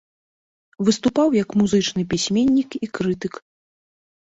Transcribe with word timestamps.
Выступаў 0.87 1.27
як 1.43 1.49
музычны 1.63 2.01
пісьменнік 2.17 2.69
і 2.85 2.95
крытык. 2.99 3.33